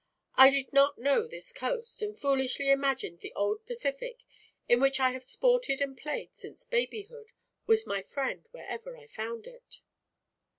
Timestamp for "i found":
8.97-9.45